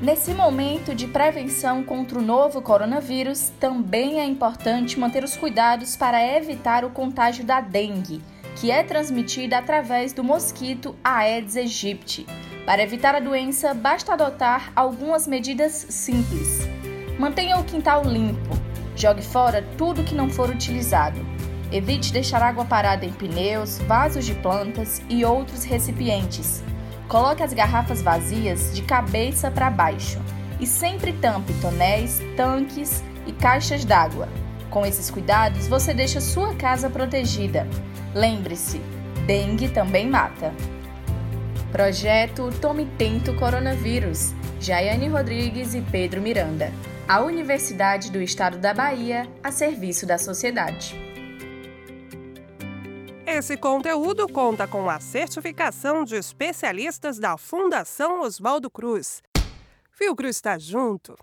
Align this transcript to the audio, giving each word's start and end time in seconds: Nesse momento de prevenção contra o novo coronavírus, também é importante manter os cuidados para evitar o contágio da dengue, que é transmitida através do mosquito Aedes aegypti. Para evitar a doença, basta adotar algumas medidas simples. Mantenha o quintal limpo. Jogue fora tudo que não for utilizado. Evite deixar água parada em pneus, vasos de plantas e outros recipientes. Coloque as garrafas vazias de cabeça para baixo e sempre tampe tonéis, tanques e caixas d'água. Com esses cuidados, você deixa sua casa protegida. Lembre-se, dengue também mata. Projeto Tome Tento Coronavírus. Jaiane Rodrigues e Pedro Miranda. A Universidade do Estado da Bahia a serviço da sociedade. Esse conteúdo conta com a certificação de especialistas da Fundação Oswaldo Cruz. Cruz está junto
Nesse 0.00 0.32
momento 0.32 0.94
de 0.94 1.08
prevenção 1.08 1.82
contra 1.82 2.20
o 2.20 2.22
novo 2.22 2.62
coronavírus, 2.62 3.50
também 3.58 4.20
é 4.20 4.24
importante 4.24 4.98
manter 4.98 5.24
os 5.24 5.36
cuidados 5.36 5.96
para 5.96 6.24
evitar 6.36 6.84
o 6.84 6.90
contágio 6.90 7.44
da 7.44 7.60
dengue, 7.60 8.22
que 8.54 8.70
é 8.70 8.84
transmitida 8.84 9.58
através 9.58 10.12
do 10.12 10.22
mosquito 10.22 10.94
Aedes 11.02 11.56
aegypti. 11.56 12.24
Para 12.64 12.80
evitar 12.80 13.16
a 13.16 13.20
doença, 13.20 13.74
basta 13.74 14.12
adotar 14.12 14.70
algumas 14.76 15.26
medidas 15.26 15.72
simples. 15.88 16.60
Mantenha 17.18 17.58
o 17.58 17.64
quintal 17.64 18.04
limpo. 18.04 18.56
Jogue 18.94 19.22
fora 19.22 19.66
tudo 19.76 20.04
que 20.04 20.14
não 20.14 20.30
for 20.30 20.48
utilizado. 20.48 21.18
Evite 21.72 22.12
deixar 22.12 22.40
água 22.40 22.64
parada 22.64 23.04
em 23.04 23.12
pneus, 23.12 23.78
vasos 23.78 24.24
de 24.24 24.34
plantas 24.34 25.02
e 25.08 25.24
outros 25.24 25.64
recipientes. 25.64 26.62
Coloque 27.08 27.42
as 27.42 27.54
garrafas 27.54 28.02
vazias 28.02 28.74
de 28.74 28.82
cabeça 28.82 29.50
para 29.50 29.70
baixo 29.70 30.20
e 30.60 30.66
sempre 30.66 31.14
tampe 31.14 31.54
tonéis, 31.54 32.20
tanques 32.36 33.02
e 33.26 33.32
caixas 33.32 33.82
d'água. 33.82 34.28
Com 34.68 34.84
esses 34.84 35.10
cuidados, 35.10 35.66
você 35.66 35.94
deixa 35.94 36.20
sua 36.20 36.54
casa 36.54 36.90
protegida. 36.90 37.66
Lembre-se, 38.14 38.78
dengue 39.26 39.70
também 39.70 40.06
mata. 40.06 40.52
Projeto 41.72 42.50
Tome 42.60 42.84
Tento 42.98 43.34
Coronavírus. 43.36 44.34
Jaiane 44.60 45.08
Rodrigues 45.08 45.74
e 45.74 45.80
Pedro 45.80 46.20
Miranda. 46.20 46.70
A 47.06 47.20
Universidade 47.20 48.10
do 48.10 48.20
Estado 48.20 48.58
da 48.58 48.74
Bahia 48.74 49.26
a 49.42 49.50
serviço 49.50 50.04
da 50.04 50.18
sociedade. 50.18 51.07
Esse 53.30 53.58
conteúdo 53.58 54.26
conta 54.26 54.66
com 54.66 54.88
a 54.88 54.98
certificação 55.00 56.02
de 56.02 56.16
especialistas 56.16 57.18
da 57.18 57.36
Fundação 57.36 58.22
Oswaldo 58.22 58.70
Cruz. 58.70 59.22
Cruz 59.92 60.26
está 60.26 60.58
junto 60.58 61.14